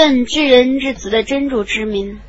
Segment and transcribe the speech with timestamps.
[0.00, 2.20] 奉至人之子的真主之名，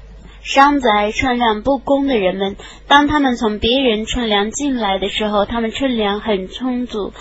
[0.42, 2.56] 商在称量不公的人们，
[2.88, 7.14] 当他们从别人称量进来的时候，他们称量很充足；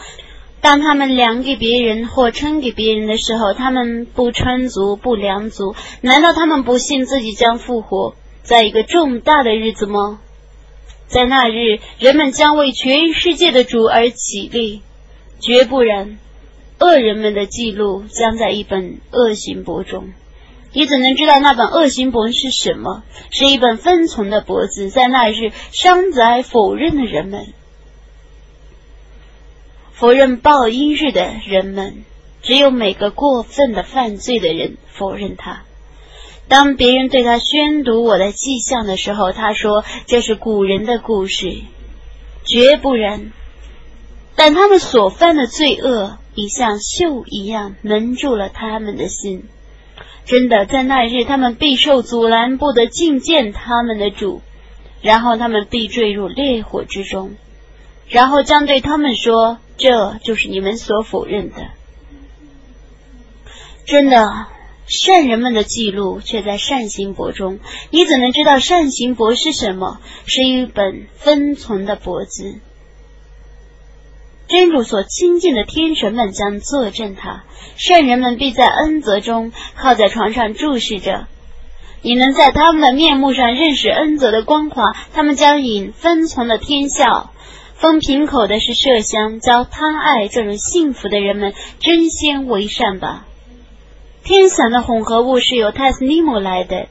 [0.63, 5.75] 当他们量给别人或称给别人的时候，他们不称足不量足。
[6.01, 10.19] 难道他们不信自己将复活在一个重大的日子吗？
[11.09, 14.81] 在那日，人们将为全世界的主而起立，
[15.41, 16.19] 绝不然，
[16.81, 20.09] 恶人们的记录将在一本恶行簿中。
[20.79, 23.03] 你怎能知道那本恶行簿是什么？
[23.33, 24.91] 是一本分存的簿子。
[24.91, 27.53] 在那日，伤宰否认的人们，
[29.91, 32.05] 否认报应日的人们，
[32.43, 35.65] 只有每个过分的犯罪的人否认他。
[36.47, 41.57] 当别人对他宣读我的迹象的时候，他说这是古人的故事，
[42.45, 43.33] 绝不然。
[44.37, 49.49] 但他们所犯的罪恶，已像锈一样蒙住了他们的心。
[50.25, 54.43] 真的，在那日，他们必受阻拦，不得觐见他们的主，
[55.03, 57.37] 然后他们必坠入烈火之中，
[58.09, 61.69] 然后将对他们说：“这就是你们所否认的。”
[63.87, 64.47] 真的。
[64.91, 67.59] 善人们的记录却在善行簿中，
[67.91, 70.01] 你怎能知道善行簿是什么？
[70.25, 72.59] 是一本分存的簿子。
[74.49, 77.45] 真主所亲近的天神们将坐镇他，
[77.77, 81.27] 圣人们必在恩泽中靠在床上注视着。
[82.01, 87.31] 你能在他们的面目上认识恩泽的光华，他们将引分从的天笑。
[87.75, 93.27] 封瓶口的是麝香，教贪爱这种幸福的人们争先为善吧。
[94.25, 96.89] 天伞的混合物是由泰斯尼姆来的，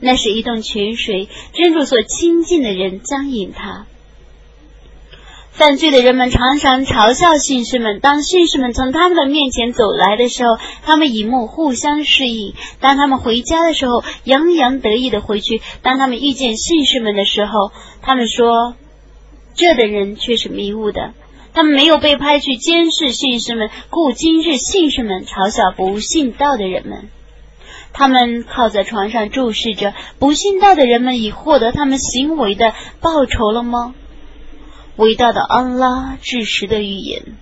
[0.00, 3.86] 那是一洞泉水，真主所亲近的人将饮它。
[5.54, 17.70] 犯罪的人们常常嘲笑信士们，当信士们从他们的面前走来的时候，他们以目互相示意；当他们回家的时候，洋洋得意的回去；当他们遇见信士们的时候，
[18.02, 18.74] 他们说
[19.54, 21.12] ：“这的人却是迷雾的。”
[21.54, 27.10] 他们没有被派去监视信士们，故今日信士们嘲笑不信道的人们。
[27.92, 33.94] 他们靠在床上注视着不信道的人们，已获得他们行为的报酬了吗？
[34.96, 37.38] 伟大的安拉至实的预言。